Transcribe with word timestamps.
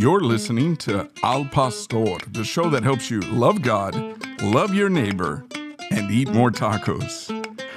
You're 0.00 0.22
listening 0.22 0.76
to 0.76 1.10
Al 1.22 1.44
Pastor, 1.44 2.16
the 2.30 2.42
show 2.42 2.70
that 2.70 2.82
helps 2.82 3.10
you 3.10 3.20
love 3.20 3.60
God, 3.60 3.94
love 4.40 4.72
your 4.72 4.88
neighbor, 4.88 5.44
and 5.90 6.10
eat 6.10 6.30
more 6.30 6.50
tacos. 6.50 7.28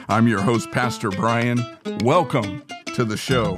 I'm 0.07 0.29
your 0.29 0.39
host, 0.39 0.71
Pastor 0.71 1.09
Brian. 1.09 1.61
Welcome 2.01 2.64
to 2.96 3.04
the 3.04 3.18
show. 3.18 3.57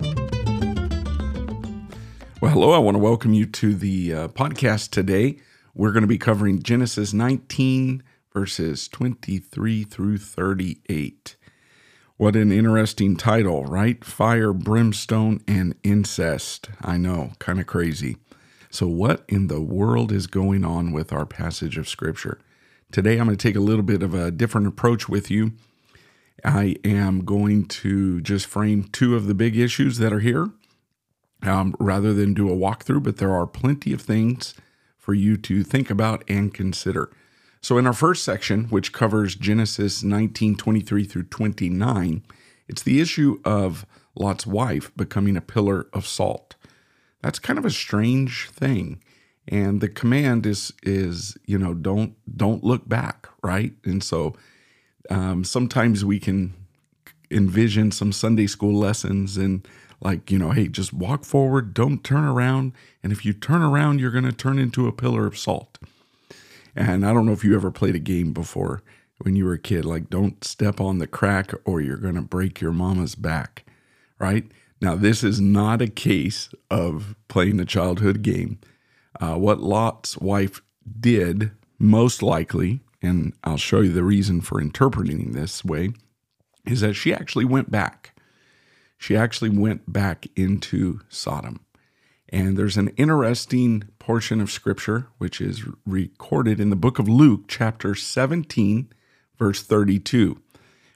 Well, 2.42 2.52
hello. 2.52 2.72
I 2.72 2.80
want 2.80 2.96
to 2.96 3.00
welcome 3.00 3.34
you 3.34 3.46
to 3.46 3.76
the 3.76 4.12
uh, 4.12 4.28
podcast 4.30 4.90
today. 4.90 5.38
We're 5.76 5.92
going 5.92 6.02
to 6.02 6.08
be 6.08 6.18
covering 6.18 6.64
Genesis 6.64 7.14
19, 7.14 8.02
verses 8.34 8.88
23 8.88 9.84
through 9.84 10.18
38. 10.18 11.36
What 12.18 12.36
an 12.36 12.52
interesting 12.52 13.16
title, 13.16 13.66
right? 13.66 14.04
Fire, 14.04 14.54
brimstone, 14.54 15.42
and 15.48 15.76
incest. 15.84 16.72
I 16.82 16.98
know, 16.98 17.34
kind 17.38 17.60
of 17.60 17.68
crazy. 17.68 18.18
So, 18.76 18.88
what 18.88 19.24
in 19.30 19.48
the 19.48 19.62
world 19.62 20.12
is 20.12 20.28
going 20.28 20.66
on 20.66 20.92
with 20.92 21.14
our 21.14 21.26
passage 21.26 21.78
of 21.78 21.88
Scripture? 21.88 22.42
Today, 22.92 23.18
I'm 23.18 23.26
going 23.26 23.38
to 23.38 23.42
take 23.42 23.56
a 23.56 23.62
little 23.62 23.84
bit 23.84 24.04
of 24.04 24.14
a 24.14 24.32
different 24.32 24.68
approach 24.68 25.08
with 25.08 25.32
you. 25.32 25.54
I 26.44 26.76
am 26.84 27.24
going 27.24 27.68
to 27.68 28.20
just 28.20 28.48
frame 28.48 28.84
two 28.92 29.16
of 29.16 29.28
the 29.28 29.34
big 29.34 29.58
issues 29.58 29.98
that 30.00 30.12
are 30.12 30.20
here 30.20 30.50
um, 31.42 31.74
rather 31.80 32.14
than 32.14 32.34
do 32.34 32.52
a 32.52 32.56
walkthrough, 32.58 33.04
but 33.04 33.16
there 33.16 33.32
are 33.32 33.48
plenty 33.48 33.94
of 33.94 34.02
things 34.02 34.56
for 34.98 35.14
you 35.14 35.38
to 35.38 35.64
think 35.64 35.90
about 35.90 36.26
and 36.28 36.54
consider. 36.54 37.10
So, 37.62 37.78
in 37.78 37.88
our 37.88 37.94
first 37.94 38.26
section, 38.26 38.66
which 38.66 38.92
covers 38.92 39.36
Genesis 39.36 40.04
19 40.04 40.58
23 40.58 41.06
through 41.06 41.24
29, 41.24 42.24
it's 42.68 42.84
the 42.84 43.00
issue 43.00 43.40
of 43.46 43.86
Lot's 44.16 44.46
wife 44.46 44.92
becoming 44.98 45.38
a 45.38 45.42
pillar 45.42 45.88
of 45.94 46.06
salt. 46.06 46.55
That's 47.26 47.40
kind 47.40 47.58
of 47.58 47.66
a 47.66 47.72
strange 47.72 48.52
thing. 48.52 49.02
And 49.48 49.82
the 49.82 49.90
command 49.90 50.46
is 50.46 50.72
is 50.84 51.36
you 51.46 51.58
know 51.58 51.74
don't 51.74 52.14
don't 52.38 52.64
look 52.64 52.88
back 52.88 53.28
right 53.44 53.74
and 53.84 54.04
so 54.04 54.36
um, 55.10 55.44
sometimes 55.44 56.06
we 56.06 56.20
can 56.20 56.54
envision 57.32 57.92
some 57.92 58.12
Sunday 58.12 58.46
school 58.48 58.80
lessons 58.80 59.38
and 59.38 59.68
like 60.02 60.30
you 60.30 60.38
know 60.38 60.52
hey 60.52 60.68
just 60.68 60.94
walk 60.94 61.26
forward 61.26 61.74
don't 61.74 62.04
turn 62.04 62.24
around 62.24 62.74
and 63.04 63.12
if 63.12 63.26
you 63.26 63.34
turn 63.34 63.62
around 63.62 64.00
you're 64.00 64.12
going 64.12 64.24
to 64.24 64.32
turn 64.32 64.58
into 64.58 64.88
a 64.88 64.92
pillar 64.92 65.28
of 65.28 65.38
salt 65.38 65.78
and 66.76 67.06
I 67.06 67.14
don't 67.14 67.26
know 67.26 67.34
if 67.34 67.44
you 67.44 67.56
ever 67.56 67.72
played 67.72 67.96
a 67.96 68.00
game 68.00 68.34
before 68.34 68.82
when 69.20 69.36
you 69.36 69.46
were 69.46 69.54
a 69.54 69.60
kid, 69.60 69.86
like 69.86 70.10
don't 70.10 70.44
step 70.44 70.82
on 70.82 70.98
the 70.98 71.08
crack 71.08 71.54
or 71.64 71.82
you're 71.82 71.98
going 71.98 72.16
to 72.16 72.22
break 72.22 72.60
your 72.60 72.74
mama's 72.74 73.16
back, 73.16 73.64
right? 74.20 74.46
Now, 74.82 74.96
this 74.96 75.24
is 75.24 75.40
not 75.40 75.82
a 75.82 75.88
case 75.88 76.50
of 76.70 77.16
playing 77.28 77.60
a 77.60 77.66
childhood 77.66 78.22
game. 78.22 78.60
Uh, 79.20 79.36
what 79.36 79.62
Lot's 79.62 80.18
wife 80.18 80.62
did, 81.00 81.52
most 81.80 82.22
likely, 82.22 82.82
and 83.02 83.34
I'll 83.44 83.58
show 83.58 83.82
you 83.82 83.92
the 83.92 84.04
reason 84.04 84.42
for 84.42 84.60
interpreting 84.60 85.32
this 85.32 85.64
way, 85.64 85.92
is 86.66 86.82
that 86.82 86.96
she 86.96 87.14
actually 87.14 87.46
went 87.46 87.72
back. 87.72 88.20
She 88.98 89.16
actually 89.16 89.50
went 89.50 89.92
back 89.92 90.28
into 90.36 91.02
Sodom. 91.10 91.62
And 92.30 92.58
there's 92.58 92.78
an 92.78 92.90
interesting 92.98 93.84
portion 94.00 94.42
of 94.42 94.52
scripture 94.52 95.08
which 95.20 95.40
is 95.40 95.64
recorded 95.86 96.60
in 96.60 96.70
the 96.70 96.76
book 96.76 97.00
of 97.00 97.08
Luke, 97.08 97.44
chapter 97.48 97.96
17, 97.96 98.92
verse 99.38 99.62
32. 99.62 100.42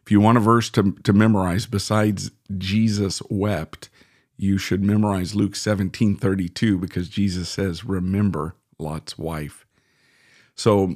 If 0.09 0.13
you 0.13 0.21
want 0.21 0.39
a 0.39 0.41
verse 0.41 0.71
to, 0.71 0.93
to 1.03 1.13
memorize 1.13 1.67
besides 1.67 2.31
Jesus 2.57 3.21
wept, 3.29 3.91
you 4.37 4.57
should 4.57 4.83
memorize 4.83 5.35
Luke 5.35 5.55
17, 5.55 6.15
32 6.15 6.79
because 6.79 7.09
Jesus 7.09 7.47
says, 7.47 7.85
Remember 7.85 8.55
Lot's 8.79 9.19
wife. 9.19 9.67
So 10.55 10.95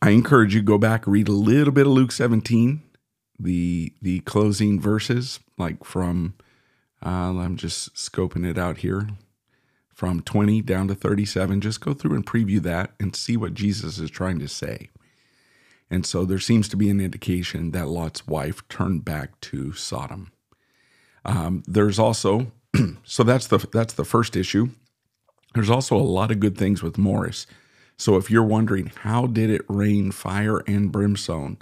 I 0.00 0.08
encourage 0.08 0.54
you 0.54 0.62
go 0.62 0.78
back, 0.78 1.06
read 1.06 1.28
a 1.28 1.32
little 1.32 1.70
bit 1.70 1.86
of 1.86 1.92
Luke 1.92 2.10
17, 2.10 2.80
the 3.38 3.92
the 4.00 4.20
closing 4.20 4.80
verses, 4.80 5.38
like 5.58 5.84
from 5.84 6.32
uh, 7.04 7.36
I'm 7.36 7.58
just 7.58 7.94
scoping 7.94 8.48
it 8.48 8.56
out 8.56 8.78
here 8.78 9.06
from 9.92 10.22
20 10.22 10.62
down 10.62 10.88
to 10.88 10.94
37. 10.94 11.60
Just 11.60 11.82
go 11.82 11.92
through 11.92 12.14
and 12.14 12.24
preview 12.24 12.62
that 12.62 12.92
and 12.98 13.14
see 13.14 13.36
what 13.36 13.52
Jesus 13.52 13.98
is 13.98 14.10
trying 14.10 14.38
to 14.38 14.48
say. 14.48 14.88
And 15.90 16.04
so 16.04 16.24
there 16.24 16.38
seems 16.38 16.68
to 16.68 16.76
be 16.76 16.90
an 16.90 17.00
indication 17.00 17.70
that 17.70 17.88
Lot's 17.88 18.26
wife 18.26 18.66
turned 18.68 19.04
back 19.04 19.40
to 19.42 19.72
Sodom. 19.72 20.32
Um, 21.24 21.62
there's 21.66 21.98
also, 21.98 22.52
so 23.04 23.22
that's 23.22 23.46
the 23.46 23.58
that's 23.72 23.94
the 23.94 24.04
first 24.04 24.36
issue. 24.36 24.68
There's 25.54 25.70
also 25.70 25.96
a 25.96 25.98
lot 25.98 26.30
of 26.30 26.40
good 26.40 26.58
things 26.58 26.82
with 26.82 26.98
Morris. 26.98 27.46
So 27.96 28.16
if 28.16 28.30
you're 28.30 28.44
wondering 28.44 28.92
how 29.02 29.26
did 29.26 29.50
it 29.50 29.62
rain 29.68 30.12
fire 30.12 30.58
and 30.66 30.92
brimstone, 30.92 31.58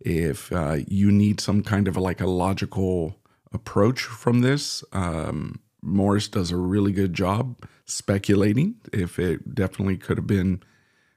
if 0.00 0.52
uh, 0.52 0.78
you 0.86 1.10
need 1.10 1.40
some 1.40 1.62
kind 1.62 1.88
of 1.88 1.96
like 1.96 2.20
a 2.20 2.26
logical 2.26 3.16
approach 3.54 4.02
from 4.02 4.40
this. 4.40 4.84
Um, 4.92 5.60
Morris 5.80 6.28
does 6.28 6.50
a 6.50 6.56
really 6.56 6.92
good 6.92 7.14
job 7.14 7.56
speculating 7.86 8.74
if 8.92 9.18
it 9.18 9.54
definitely 9.54 9.96
could 9.96 10.18
have 10.18 10.26
been 10.26 10.62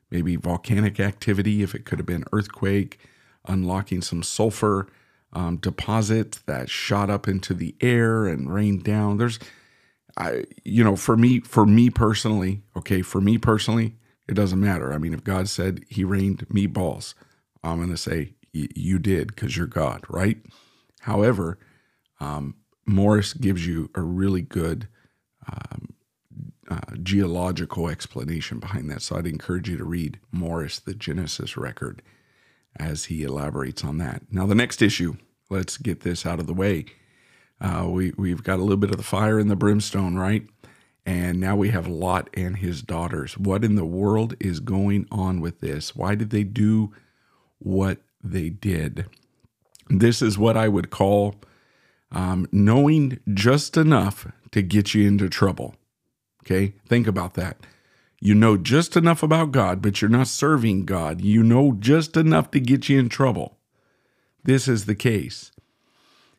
maybe 0.09 0.35
volcanic 0.35 1.00
activity, 1.00 1.63
if 1.63 1.75
it 1.75 1.85
could 1.85 2.00
have 2.00 2.06
been 2.06 2.25
earthquake, 2.31 3.00
unlocking 3.45 4.01
some 4.01 4.23
sulfur 4.23 4.88
um, 5.34 5.57
deposits 5.57 6.40
that 6.40 6.69
shot 6.69 7.09
up 7.09 7.28
into 7.28 7.53
the 7.53 7.75
air 7.81 8.25
and 8.25 8.53
rained 8.53 8.84
down. 8.84 9.18
There's, 9.18 9.40
I, 10.18 10.45
you 10.63 10.84
know, 10.84 10.95
for 10.95 11.18
me, 11.18 11.41
for 11.41 11.66
me 11.66 11.90
personally, 11.90 12.63
okay, 12.75 13.01
for 13.01 13.22
me 13.22 13.38
personally, 13.38 13.95
it 14.28 14.34
doesn't 14.34 14.59
matter. 14.59 14.94
I 14.94 14.97
mean, 14.97 15.13
if 15.13 15.23
God 15.23 15.47
said 15.50 15.84
He 15.90 16.03
rained 16.03 16.47
meatballs, 16.50 17.13
I'm 17.63 17.78
going 17.78 17.89
to 17.89 17.97
say 17.97 18.34
you 18.53 19.00
did 19.00 19.28
because 19.28 19.56
you're 19.56 19.68
God, 19.68 20.03
right? 20.09 20.38
However, 21.01 21.59
um, 22.19 22.56
Morris 22.85 23.34
gives 23.34 23.68
you 23.68 23.89
a 23.95 24.01
really 24.01 24.41
good 24.41 24.88
um, 25.51 25.86
uh, 26.69 26.95
geological 27.01 27.88
explanation 27.88 28.59
behind 28.59 28.89
that. 28.89 29.01
So 29.01 29.17
I'd 29.17 29.28
encourage 29.28 29.69
you 29.69 29.78
to 29.78 29.85
read 29.85 30.19
Morris, 30.31 30.79
the 30.79 30.94
Genesis 30.94 31.57
record, 31.57 32.01
as 32.78 33.05
he 33.05 33.23
elaborates 33.23 33.83
on 33.83 33.97
that. 34.00 34.23
Now, 34.31 34.45
the 34.45 34.55
next 34.55 34.81
issue, 34.81 35.16
let's 35.50 35.77
get 35.77 36.01
this 36.01 36.25
out 36.25 36.39
of 36.39 36.47
the 36.47 36.53
way. 36.53 36.85
Uh, 37.59 37.88
we, 37.89 38.13
we've 38.17 38.44
got 38.44 38.59
a 38.59 38.61
little 38.61 38.77
bit 38.77 38.91
of 38.91 38.97
the 38.97 39.03
fire 39.03 39.39
and 39.39 39.50
the 39.50 39.56
brimstone, 39.56 40.16
right? 40.16 40.47
And 41.06 41.39
now 41.39 41.56
we 41.56 41.69
have 41.69 41.88
Lot 41.88 42.29
and 42.33 42.57
his 42.57 42.81
daughters. 42.81 43.38
What 43.38 43.63
in 43.63 43.75
the 43.75 43.85
world 43.85 44.35
is 44.39 44.59
going 44.59 45.07
on 45.09 45.39
with 45.39 45.61
this? 45.61 45.95
Why 45.95 46.16
did 46.16 46.31
they 46.31 46.44
do 46.44 46.94
what 47.59 48.00
they 48.22 48.50
did? 48.50 49.06
This 49.89 50.22
is 50.22 50.38
what 50.38 50.57
I 50.57 50.67
would 50.67 50.89
call 50.89 51.35
um, 52.11 52.47
knowing 52.51 53.19
just 53.33 53.77
enough 53.77 54.27
to 54.51 54.61
get 54.61 54.94
you 54.94 55.07
into 55.07 55.29
trouble. 55.29 55.75
Okay, 56.47 56.75
think 56.87 57.07
about 57.07 57.33
that. 57.33 57.57
You 58.21 58.33
know 58.33 58.55
just 58.55 58.95
enough 58.95 59.21
about 59.21 59.51
God, 59.51 59.81
but 59.81 60.01
you're 60.01 60.09
not 60.09 60.27
serving 60.27 60.85
God. 60.85 61.19
You 61.19 61.43
know 61.43 61.75
just 61.77 62.15
enough 62.15 62.51
to 62.51 62.61
get 62.61 62.87
you 62.87 62.97
in 62.97 63.09
trouble. 63.09 63.57
This 64.45 64.69
is 64.69 64.85
the 64.85 64.95
case. 64.95 65.51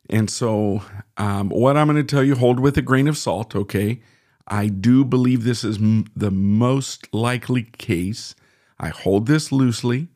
And 0.09 0.31
so, 0.31 0.83
um, 1.19 1.51
what 1.51 1.77
I'm 1.77 1.89
going 1.89 1.99
to 1.99 2.05
tell 2.05 2.25
you, 2.25 2.37
hold 2.37 2.59
with 2.59 2.79
a 2.79 2.83
grain 2.83 3.07
of 3.07 3.19
salt, 3.19 3.55
okay? 3.55 4.01
I 4.47 4.69
do 4.69 5.05
believe 5.05 5.45
this 5.45 5.63
is 5.63 5.77
m- 5.77 6.07
the 6.17 6.31
most 6.31 7.13
likely 7.13 7.65
case. 7.65 8.35
I 8.81 8.89
hold 8.89 9.27
this 9.27 9.53
loosely 9.53 10.09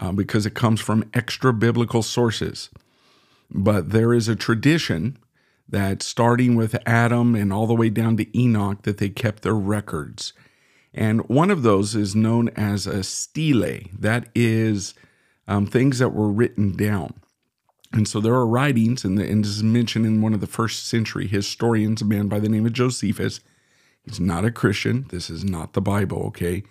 uh, 0.00 0.12
because 0.12 0.46
it 0.46 0.54
comes 0.54 0.80
from 0.80 1.10
extra 1.12 1.52
biblical 1.52 2.04
sources. 2.04 2.70
But 3.50 3.90
there 3.90 4.14
is 4.14 4.28
a 4.28 4.36
tradition 4.36 5.18
that 5.68 6.02
starting 6.02 6.54
with 6.54 6.76
Adam 6.86 7.34
and 7.34 7.52
all 7.52 7.66
the 7.66 7.74
way 7.74 7.90
down 7.90 8.16
to 8.16 8.38
Enoch, 8.38 8.82
that 8.82 8.98
they 8.98 9.08
kept 9.08 9.42
their 9.42 9.54
records. 9.54 10.32
And 10.94 11.28
one 11.28 11.50
of 11.50 11.62
those 11.62 11.94
is 11.94 12.14
known 12.14 12.48
as 12.50 12.86
a 12.86 13.02
stele. 13.02 13.80
That 13.92 14.28
is 14.34 14.94
um, 15.46 15.66
things 15.66 15.98
that 15.98 16.10
were 16.10 16.30
written 16.30 16.76
down. 16.76 17.14
And 17.92 18.08
so 18.08 18.20
there 18.20 18.34
are 18.34 18.46
writings, 18.46 19.04
and, 19.04 19.18
the, 19.18 19.28
and 19.28 19.44
this 19.44 19.52
is 19.52 19.62
mentioned 19.62 20.06
in 20.06 20.20
one 20.20 20.34
of 20.34 20.40
the 20.40 20.46
first 20.46 20.86
century 20.86 21.26
historians, 21.26 22.02
a 22.02 22.04
man 22.04 22.28
by 22.28 22.40
the 22.40 22.48
name 22.48 22.66
of 22.66 22.72
Josephus. 22.72 23.40
He's 24.04 24.20
not 24.20 24.44
a 24.44 24.50
Christian. 24.50 25.06
This 25.10 25.30
is 25.30 25.44
not 25.44 25.72
the 25.72 25.80
Bible, 25.80 26.22
okay? 26.28 26.62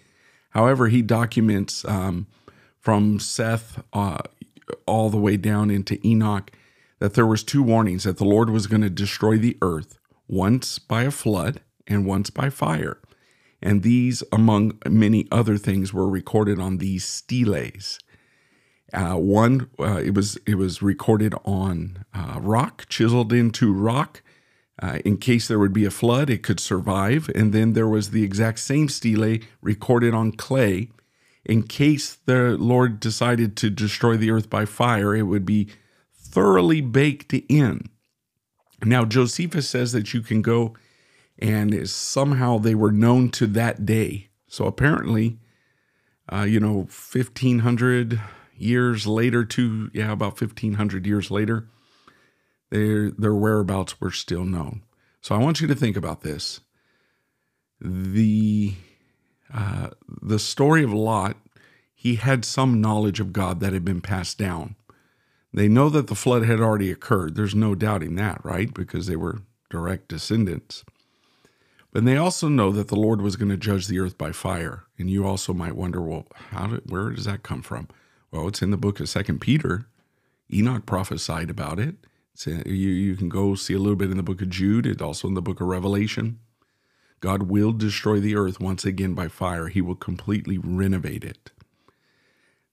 However, 0.51 0.87
he 0.87 1.01
documents 1.01 1.83
um, 1.85 2.27
from 2.79 3.19
Seth 3.19 3.83
uh, 3.93 4.19
all 4.85 5.09
the 5.09 5.17
way 5.17 5.37
down 5.37 5.69
into 5.69 5.99
Enoch 6.05 6.51
that 6.99 7.13
there 7.13 7.25
was 7.25 7.43
two 7.43 7.63
warnings 7.63 8.03
that 8.03 8.17
the 8.17 8.25
Lord 8.25 8.49
was 8.49 8.67
going 8.67 8.81
to 8.81 8.89
destroy 8.89 9.37
the 9.37 9.57
earth 9.61 9.97
once 10.27 10.79
by 10.79 11.03
a 11.03 11.11
flood 11.11 11.61
and 11.87 12.05
once 12.05 12.29
by 12.29 12.49
fire. 12.49 12.99
And 13.61 13.83
these, 13.83 14.23
among 14.31 14.79
many 14.87 15.27
other 15.31 15.57
things, 15.57 15.93
were 15.93 16.09
recorded 16.09 16.59
on 16.59 16.77
these 16.77 17.05
steles. 17.05 17.99
Uh, 18.93 19.15
one, 19.15 19.69
uh, 19.79 19.97
it 19.97 20.13
was 20.13 20.37
it 20.45 20.55
was 20.55 20.81
recorded 20.81 21.33
on 21.43 22.05
uh, 22.13 22.39
rock, 22.39 22.85
chiseled 22.87 23.33
into 23.33 23.73
rock. 23.73 24.21
Uh, 24.81 24.99
in 25.05 25.17
case 25.17 25.47
there 25.47 25.57
would 25.57 25.73
be 25.73 25.85
a 25.85 25.91
flood, 25.91 26.29
it 26.29 26.43
could 26.43 26.59
survive. 26.59 27.29
And 27.33 27.53
then 27.53 27.73
there 27.73 27.87
was 27.87 28.11
the 28.11 28.23
exact 28.23 28.59
same 28.59 28.89
stele 28.89 29.39
recorded 29.61 30.13
on 30.13 30.33
clay. 30.33 30.89
In 31.45 31.63
case 31.63 32.17
the 32.25 32.57
Lord 32.57 32.99
decided 32.99 33.55
to 33.57 33.69
destroy 33.69 34.17
the 34.17 34.31
earth 34.31 34.49
by 34.49 34.65
fire, 34.65 35.15
it 35.15 35.23
would 35.23 35.45
be 35.45 35.69
thoroughly 36.35 36.81
baked 36.81 37.33
in. 37.47 37.89
Now, 38.83 39.05
Josephus 39.05 39.69
says 39.69 39.93
that 39.93 40.13
you 40.13 40.19
can 40.19 40.41
go 40.41 40.75
and 41.39 41.89
somehow 41.89 42.57
they 42.57 42.75
were 42.75 42.91
known 42.91 43.29
to 43.31 43.47
that 43.47 43.85
day. 43.85 44.27
So 44.49 44.65
apparently, 44.65 45.39
uh, 46.31 46.41
you 46.41 46.59
know, 46.59 46.87
1500 46.89 48.19
years 48.57 49.07
later, 49.07 49.45
to, 49.45 49.89
yeah, 49.93 50.11
about 50.11 50.39
1500 50.39 51.07
years 51.07 51.31
later, 51.31 51.69
their, 52.69 53.11
their 53.11 53.33
whereabouts 53.33 54.01
were 54.01 54.11
still 54.11 54.43
known. 54.43 54.83
So 55.21 55.35
I 55.35 55.37
want 55.37 55.61
you 55.61 55.67
to 55.67 55.75
think 55.75 55.95
about 55.95 56.21
this. 56.21 56.59
The, 57.79 58.73
uh, 59.53 59.91
the 60.21 60.39
story 60.39 60.83
of 60.83 60.91
Lot, 60.91 61.37
he 61.93 62.15
had 62.15 62.43
some 62.43 62.81
knowledge 62.81 63.21
of 63.21 63.31
God 63.31 63.61
that 63.61 63.71
had 63.71 63.85
been 63.85 64.01
passed 64.01 64.37
down. 64.37 64.75
They 65.55 65.69
know 65.69 65.87
that 65.87 66.07
the 66.07 66.15
flood 66.15 66.43
had 66.43 66.59
already 66.59 66.91
occurred. 66.91 67.35
There's 67.35 67.55
no 67.55 67.75
doubting 67.75 68.15
that, 68.15 68.43
right? 68.43 68.73
Because 68.73 69.07
they 69.07 69.15
were 69.15 69.39
direct 69.69 70.09
descendants. 70.09 70.83
But 71.93 72.03
they 72.03 72.17
also 72.17 72.49
know 72.49 72.73
that 72.73 72.89
the 72.89 72.97
Lord 72.97 73.21
was 73.21 73.37
going 73.37 73.47
to 73.47 73.55
judge 73.57 73.87
the 73.87 73.99
earth 73.99 74.17
by 74.17 74.33
fire. 74.33 74.83
And 74.99 75.09
you 75.09 75.25
also 75.25 75.53
might 75.53 75.77
wonder, 75.77 76.01
well, 76.01 76.27
how 76.49 76.67
did, 76.67 76.91
where 76.91 77.09
does 77.09 77.23
that 77.23 77.43
come 77.43 77.61
from? 77.61 77.87
Well, 78.31 78.49
it's 78.49 78.61
in 78.61 78.71
the 78.71 78.75
book 78.75 78.99
of 78.99 79.07
Second 79.07 79.39
Peter. 79.39 79.87
Enoch 80.53 80.85
prophesied 80.85 81.49
about 81.49 81.79
it. 81.79 81.95
you, 82.45 82.73
you 82.73 83.15
can 83.15 83.29
go 83.29 83.55
see 83.55 83.73
a 83.73 83.79
little 83.79 83.95
bit 83.95 84.11
in 84.11 84.17
the 84.17 84.23
book 84.23 84.41
of 84.41 84.49
Jude. 84.49 84.85
It's 84.85 85.01
also 85.01 85.29
in 85.29 85.35
the 85.35 85.41
book 85.41 85.61
of 85.61 85.67
Revelation. 85.67 86.39
God 87.21 87.43
will 87.43 87.71
destroy 87.71 88.19
the 88.19 88.35
earth 88.35 88.59
once 88.59 88.83
again 88.83 89.13
by 89.13 89.29
fire. 89.29 89.69
He 89.69 89.79
will 89.79 89.95
completely 89.95 90.57
renovate 90.57 91.23
it. 91.23 91.51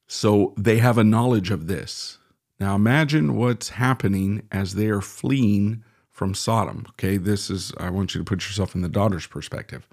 So 0.08 0.52
they 0.56 0.78
have 0.78 0.98
a 0.98 1.04
knowledge 1.04 1.52
of 1.52 1.68
this. 1.68 2.18
Now 2.62 2.76
imagine 2.76 3.34
what's 3.34 3.70
happening 3.70 4.46
as 4.52 4.76
they 4.76 4.86
are 4.86 5.00
fleeing 5.00 5.82
from 6.12 6.32
Sodom. 6.32 6.86
Okay, 6.90 7.16
this 7.16 7.50
is, 7.50 7.72
I 7.76 7.90
want 7.90 8.14
you 8.14 8.20
to 8.20 8.24
put 8.24 8.44
yourself 8.44 8.76
in 8.76 8.82
the 8.82 8.88
daughter's 8.88 9.26
perspective. 9.26 9.88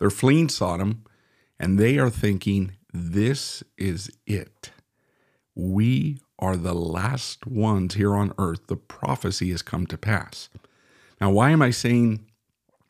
They're 0.00 0.10
fleeing 0.10 0.48
Sodom 0.48 1.04
and 1.60 1.78
they 1.78 1.98
are 1.98 2.10
thinking, 2.10 2.72
this 2.92 3.62
is 3.78 4.10
it. 4.26 4.72
We 5.54 6.18
are 6.40 6.56
the 6.56 6.74
last 6.74 7.46
ones 7.46 7.94
here 7.94 8.16
on 8.16 8.34
earth. 8.36 8.66
The 8.66 8.74
prophecy 8.74 9.52
has 9.52 9.62
come 9.62 9.86
to 9.86 9.96
pass. 9.96 10.48
Now, 11.20 11.30
why 11.30 11.50
am 11.50 11.62
I 11.62 11.70
saying 11.70 12.26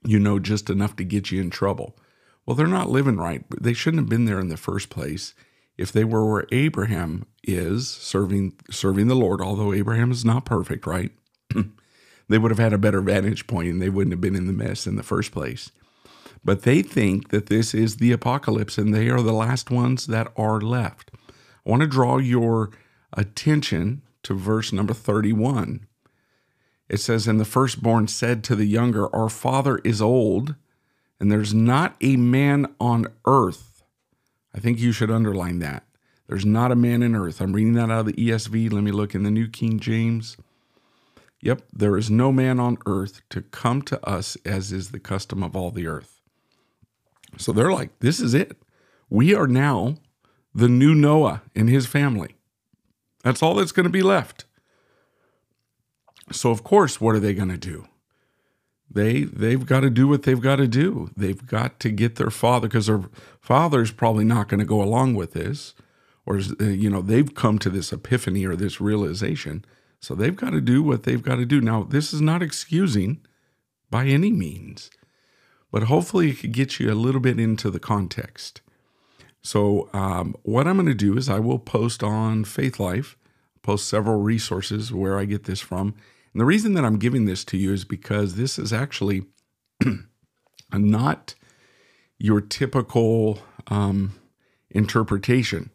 you 0.07 0.19
know 0.19 0.39
just 0.39 0.71
enough 0.71 0.97
to 0.97 1.05
get 1.05 1.31
you 1.31 1.39
in 1.39 1.51
trouble? 1.51 1.99
Well, 2.47 2.57
they're 2.57 2.67
not 2.67 2.89
living 2.89 3.19
right. 3.19 3.45
They 3.61 3.75
shouldn't 3.75 4.01
have 4.01 4.09
been 4.09 4.25
there 4.25 4.41
in 4.41 4.49
the 4.49 4.57
first 4.57 4.89
place 4.89 5.35
if 5.83 5.91
they 5.91 6.05
were 6.05 6.25
where 6.25 6.47
Abraham 6.53 7.27
is 7.43 7.91
serving 7.91 8.55
serving 8.71 9.09
the 9.09 9.17
Lord, 9.17 9.41
although 9.41 9.73
Abraham 9.73 10.13
is 10.13 10.25
not 10.25 10.45
perfect, 10.45 10.87
right? 10.87 11.11
they 12.29 12.39
would 12.39 12.53
have 12.53 12.61
had 12.61 12.73
a 12.73 12.79
better 12.79 13.01
vantage 13.01 13.49
point 13.49 13.69
and 13.69 13.83
they 13.83 13.89
wouldn't 13.91 14.13
have 14.13 14.21
been 14.21 14.37
in 14.37 14.47
the 14.47 14.53
mess 14.53 14.87
in 14.87 14.95
the 14.95 15.03
first 15.03 15.33
place. 15.33 15.73
But 16.45 16.63
they 16.63 16.83
think 16.83 17.31
that 17.31 17.47
this 17.47 17.75
is 17.75 17.97
the 17.97 18.13
apocalypse 18.13 18.79
and 18.79 18.95
they 18.95 19.09
are 19.09 19.21
the 19.21 19.33
last 19.33 19.73
ones 19.73 20.07
that 20.07 20.33
are 20.37 20.61
left. 20.61 21.11
I 21.67 21.71
want 21.71 21.83
to 21.83 21.89
draw 21.89 22.19
your 22.19 22.71
attention 23.13 24.03
to 24.23 24.35
verse 24.35 24.73
number 24.73 24.95
31. 24.95 25.89
It 26.89 26.99
says, 26.99 27.27
And 27.27 27.41
the 27.41 27.45
firstborn 27.45 28.07
said 28.07 28.45
to 28.45 28.55
the 28.55 28.67
younger, 28.67 29.13
Our 29.15 29.29
father 29.29 29.79
is 29.79 30.01
old, 30.01 30.55
and 31.19 31.31
there's 31.31 31.53
not 31.53 31.97
a 32.01 32.17
man 32.17 32.73
on 32.81 33.07
earth 33.25 33.72
I 34.55 34.61
think 34.61 34.79
you 34.79 34.93
should 34.93 35.11
underline 35.11 35.59
that. 35.61 35.85
There's 36.27 36.47
not 36.47 36.73
a 36.73 36.77
man 36.77 37.03
in 37.03 37.15
earth. 37.15 37.41
I'm 37.41 37.53
reading 37.53 37.75
that 37.75 37.91
out 37.91 38.01
of 38.01 38.07
the 38.07 38.13
ESV. 38.13 38.73
Let 38.73 38.83
me 38.85 38.93
look 38.93 39.15
in 39.15 39.23
the 39.23 39.31
New 39.31 39.49
King 39.49 39.81
James. 39.81 40.37
Yep, 41.41 41.63
there 41.73 41.97
is 41.97 42.11
no 42.11 42.31
man 42.31 42.61
on 42.61 42.79
earth 42.87 43.23
to 43.31 43.43
come 43.43 43.83
to 43.83 44.05
us 44.09 44.37
as 44.45 44.73
is 44.73 44.91
the 44.91 45.01
custom 45.01 45.43
of 45.43 45.57
all 45.57 45.71
the 45.71 45.89
earth. 45.89 46.21
So 47.37 47.53
they're 47.53 47.73
like, 47.73 47.99
this 47.99 48.21
is 48.21 48.35
it. 48.35 48.57
We 49.11 49.35
are 49.35 49.47
now 49.47 49.97
the 50.55 50.69
new 50.69 50.95
Noah 50.95 51.43
and 51.57 51.69
his 51.69 51.87
family. 51.87 52.37
That's 53.25 53.43
all 53.43 53.55
that's 53.55 53.73
going 53.73 53.85
to 53.85 53.91
be 53.91 54.03
left. 54.03 54.45
So, 56.31 56.51
of 56.51 56.63
course, 56.63 57.01
what 57.01 57.15
are 57.15 57.21
they 57.21 57.35
going 57.35 57.49
to 57.49 57.59
do? 57.59 57.87
They 58.95 59.25
they've 59.25 59.65
got 59.65 59.81
to 59.81 59.91
do 59.91 60.09
what 60.09 60.23
they've 60.23 60.41
got 60.41 60.57
to 60.57 60.69
do. 60.69 61.11
They've 61.17 61.47
got 61.47 61.81
to 61.81 61.91
get 61.91 62.17
their 62.17 62.31
father 62.31 62.69
because 62.69 62.87
their 62.87 63.03
father's 63.41 63.91
probably 63.91 64.25
not 64.25 64.49
going 64.49 64.61
to 64.61 64.67
go 64.67 64.83
along 64.83 65.15
with 65.15 65.33
this, 65.33 65.75
or 66.27 66.39
uh, 66.61 66.65
you 66.65 66.91
know 66.91 67.01
they've 67.03 67.35
come 67.35 67.59
to 67.61 67.71
this 67.71 67.93
epiphany 67.93 68.45
or 68.45 68.57
this 68.57 68.81
realization. 68.81 69.65
So 70.01 70.15
they've 70.15 70.37
got 70.37 70.51
to 70.51 70.61
do 70.61 70.83
what 70.83 71.05
they've 71.05 71.23
got 71.23 71.37
to 71.37 71.47
do. 71.47 71.61
Now 71.61 71.85
this 71.85 72.13
is 72.13 72.21
not 72.21 72.43
excusing 72.43 73.21
by 73.91 74.07
any 74.07 74.31
means, 74.31 74.91
but 75.71 75.85
hopefully 75.85 76.31
it 76.31 76.41
could 76.41 76.53
get 76.53 76.81
you 76.81 76.93
a 76.93 76.95
little 76.95 77.21
bit 77.21 77.39
into 77.39 77.71
the 77.71 77.81
context. 77.81 78.61
So 79.43 79.89
um, 79.93 80.37
what 80.43 80.67
I'm 80.69 80.77
going 80.77 80.87
to 80.87 80.95
do 80.95 81.17
is 81.17 81.29
I 81.29 81.41
will 81.41 81.59
post 81.59 82.03
on 82.03 82.45
Faith 82.45 82.79
Life, 82.79 83.17
post 83.63 83.89
several 83.89 84.21
resources 84.21 84.93
where 84.93 85.19
I 85.19 85.25
get 85.25 85.45
this 85.45 85.61
from 85.61 85.95
and 86.33 86.41
the 86.41 86.45
reason 86.45 86.75
that 86.75 86.85
I'm 86.85 86.99
giving 86.99 87.27
this 87.27 87.45
to 87.47 87.57
you 87.57 87.73
is 87.73 87.85
because 87.85 88.35
this 88.35 88.59
is 88.59 88.73
actually 88.73 89.25
not 90.73 91.35
your 92.19 92.41
typical 92.41 93.41
um, 93.69 94.15
interpretation. 94.71 95.71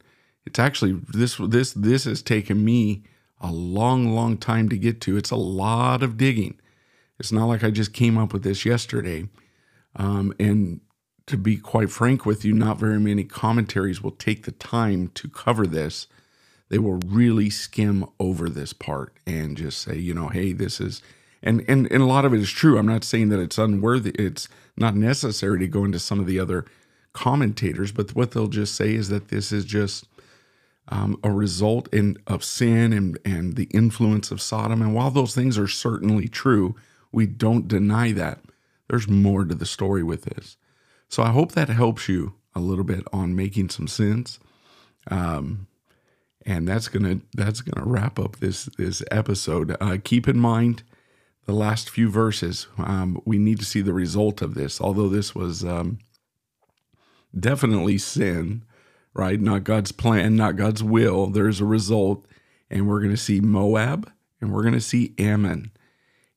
It's 0.45 0.59
actually 0.59 0.93
this 0.93 1.37
this 1.37 1.73
this 1.73 2.05
has 2.05 2.21
taken 2.21 2.63
me 2.63 3.03
a 3.39 3.51
long, 3.51 4.15
long 4.15 4.37
time 4.37 4.69
to 4.69 4.77
get 4.77 4.99
to. 5.01 5.17
It's 5.17 5.31
a 5.31 5.35
lot 5.35 6.01
of 6.01 6.17
digging. 6.17 6.59
It's 7.19 7.31
not 7.31 7.45
like 7.45 7.63
I 7.63 7.69
just 7.69 7.93
came 7.93 8.17
up 8.17 8.33
with 8.33 8.43
this 8.43 8.65
yesterday. 8.65 9.27
Um, 9.95 10.33
and 10.39 10.81
to 11.27 11.37
be 11.37 11.57
quite 11.57 11.89
frank 11.89 12.25
with 12.25 12.45
you, 12.45 12.53
not 12.53 12.79
very 12.79 12.99
many 12.99 13.23
commentaries 13.23 14.01
will 14.01 14.11
take 14.11 14.45
the 14.45 14.51
time 14.51 15.09
to 15.15 15.27
cover 15.27 15.67
this 15.67 16.07
they 16.69 16.77
will 16.77 16.99
really 17.05 17.49
skim 17.49 18.05
over 18.19 18.49
this 18.49 18.73
part 18.73 19.13
and 19.25 19.57
just 19.57 19.81
say, 19.81 19.97
you 19.97 20.13
know, 20.13 20.27
hey, 20.27 20.53
this 20.53 20.79
is 20.79 21.01
and 21.43 21.63
and 21.67 21.89
and 21.91 22.01
a 22.01 22.05
lot 22.07 22.25
of 22.25 22.33
it 22.33 22.39
is 22.39 22.51
true. 22.51 22.77
I'm 22.77 22.85
not 22.87 23.03
saying 23.03 23.29
that 23.29 23.39
it's 23.39 23.57
unworthy. 23.57 24.11
It's 24.11 24.49
not 24.75 24.95
necessary 24.95 25.59
to 25.59 25.67
go 25.67 25.85
into 25.85 25.99
some 25.99 26.19
of 26.19 26.25
the 26.25 26.39
other 26.39 26.65
commentators, 27.13 27.91
but 27.91 28.15
what 28.15 28.31
they'll 28.31 28.47
just 28.47 28.75
say 28.75 28.93
is 28.93 29.09
that 29.09 29.29
this 29.29 29.51
is 29.51 29.65
just 29.65 30.05
um, 30.89 31.19
a 31.23 31.31
result 31.31 31.91
in 31.93 32.17
of 32.27 32.43
sin 32.43 32.93
and 32.93 33.17
and 33.23 33.55
the 33.55 33.65
influence 33.65 34.31
of 34.31 34.41
Sodom. 34.41 34.81
And 34.81 34.93
while 34.93 35.11
those 35.11 35.35
things 35.35 35.57
are 35.57 35.67
certainly 35.67 36.27
true, 36.27 36.75
we 37.11 37.25
don't 37.25 37.67
deny 37.67 38.11
that. 38.13 38.39
There's 38.89 39.07
more 39.07 39.45
to 39.45 39.55
the 39.55 39.65
story 39.65 40.03
with 40.03 40.23
this. 40.23 40.57
So 41.09 41.23
I 41.23 41.29
hope 41.29 41.53
that 41.53 41.69
helps 41.69 42.09
you 42.09 42.35
a 42.55 42.59
little 42.59 42.83
bit 42.83 43.03
on 43.13 43.35
making 43.35 43.69
some 43.69 43.87
sense. 43.87 44.39
Um, 45.09 45.67
and 46.47 46.65
that's 46.65 46.87
gonna 46.87 47.19
that's 47.35 47.61
gonna 47.61 47.85
wrap 47.85 48.17
up 48.17 48.37
this 48.37 48.65
this 48.77 49.03
episode. 49.11 49.75
Uh, 49.81 49.97
keep 50.01 50.27
in 50.27 50.39
mind 50.39 50.81
the 51.45 51.53
last 51.53 51.89
few 51.89 52.09
verses. 52.09 52.67
Um, 52.77 53.21
we 53.25 53.37
need 53.37 53.59
to 53.59 53.65
see 53.65 53.81
the 53.81 53.93
result 53.93 54.41
of 54.41 54.55
this. 54.55 54.79
Although 54.79 55.09
this 55.09 55.35
was 55.35 55.65
um, 55.65 55.99
definitely 57.37 57.97
sin, 57.97 58.63
right? 59.13 59.39
Not 59.39 59.65
God's 59.65 59.91
plan, 59.91 60.37
not 60.37 60.55
God's 60.55 60.81
will. 60.81 61.27
There's 61.27 61.59
a 61.59 61.65
result, 61.65 62.25
and 62.69 62.87
we're 62.87 63.01
gonna 63.01 63.17
see 63.17 63.41
Moab 63.41 64.09
and 64.39 64.53
we're 64.53 64.63
gonna 64.63 64.79
see 64.79 65.13
Ammon. 65.19 65.71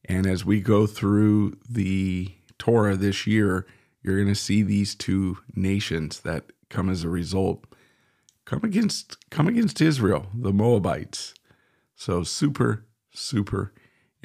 And 0.07 0.27
as 0.27 0.45
we 0.45 0.61
go 0.61 0.89
through 0.89 1.57
the 1.69 2.35
Torah 2.59 2.97
this 2.97 3.29
year, 3.29 3.65
you're 4.03 4.19
gonna 4.19 4.35
see 4.35 4.63
these 4.63 4.97
two 4.97 5.39
nations 5.55 6.21
that 6.21 6.47
come 6.69 6.91
as 6.91 7.05
a 7.05 7.09
result 7.09 7.65
come 8.51 8.65
against 8.65 9.31
come 9.31 9.47
against 9.47 9.81
Israel, 9.81 10.27
the 10.35 10.53
Moabites. 10.53 11.35
So 11.95 12.25
super 12.25 12.85
super 13.13 13.73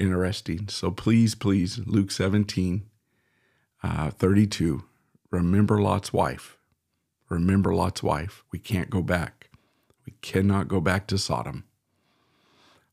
interesting. 0.00 0.68
So 0.68 0.90
please 0.90 1.36
please 1.36 1.78
Luke 1.86 2.10
17 2.10 2.84
uh, 3.84 4.10
32 4.10 4.82
remember 5.30 5.80
Lot's 5.80 6.12
wife. 6.12 6.58
Remember 7.28 7.72
Lot's 7.72 8.02
wife. 8.02 8.42
We 8.50 8.58
can't 8.58 8.90
go 8.90 9.00
back. 9.00 9.50
We 10.04 10.14
cannot 10.22 10.66
go 10.66 10.80
back 10.80 11.06
to 11.08 11.18
Sodom. 11.18 11.64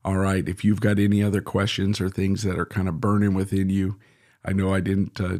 All 0.04 0.18
right, 0.18 0.48
if 0.48 0.64
you've 0.64 0.80
got 0.80 0.98
any 0.98 1.22
other 1.22 1.40
questions 1.40 2.00
or 2.00 2.10
things 2.10 2.42
that 2.42 2.58
are 2.58 2.66
kind 2.66 2.88
of 2.88 3.00
burning 3.00 3.34
within 3.34 3.70
you, 3.70 3.98
I 4.44 4.52
know 4.52 4.72
I 4.72 4.80
didn't 4.80 5.20
uh, 5.20 5.38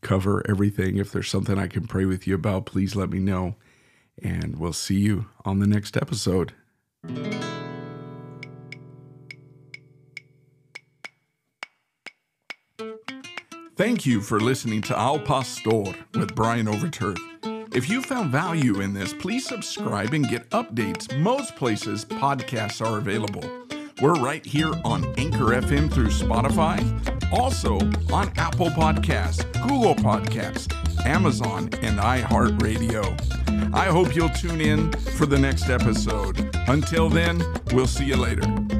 cover 0.00 0.42
everything. 0.48 0.96
If 0.96 1.10
there's 1.10 1.28
something 1.28 1.58
I 1.58 1.66
can 1.66 1.86
pray 1.86 2.04
with 2.04 2.26
you 2.26 2.34
about, 2.34 2.66
please 2.66 2.94
let 2.94 3.10
me 3.10 3.18
know 3.18 3.56
and 4.22 4.56
we'll 4.56 4.72
see 4.72 4.98
you 4.98 5.26
on 5.44 5.58
the 5.58 5.66
next 5.66 5.96
episode. 5.96 6.52
Thank 13.76 14.04
you 14.04 14.20
for 14.20 14.40
listening 14.40 14.82
to 14.82 14.98
Al 14.98 15.20
Pastor 15.20 15.94
with 16.14 16.34
Brian 16.34 16.66
Overturf. 16.66 17.16
If 17.74 17.88
you 17.88 18.02
found 18.02 18.32
value 18.32 18.80
in 18.80 18.92
this, 18.92 19.12
please 19.12 19.46
subscribe 19.46 20.14
and 20.14 20.28
get 20.28 20.50
updates. 20.50 21.16
Most 21.20 21.54
places 21.54 22.04
podcasts 22.04 22.84
are 22.84 22.98
available. 22.98 23.44
We're 24.02 24.14
right 24.14 24.44
here 24.44 24.72
on 24.84 25.04
Anchor 25.16 25.54
FM 25.60 25.92
through 25.92 26.08
Spotify, 26.08 26.80
also 27.32 27.76
on 28.12 28.32
Apple 28.36 28.70
Podcasts, 28.70 29.44
Google 29.62 29.94
Podcasts, 29.94 30.72
Amazon, 31.04 31.68
and 31.82 31.98
iHeartRadio. 31.98 33.47
I 33.72 33.86
hope 33.86 34.14
you'll 34.14 34.30
tune 34.30 34.60
in 34.60 34.92
for 35.16 35.26
the 35.26 35.38
next 35.38 35.68
episode. 35.68 36.50
Until 36.68 37.08
then, 37.08 37.42
we'll 37.72 37.86
see 37.86 38.04
you 38.04 38.16
later. 38.16 38.77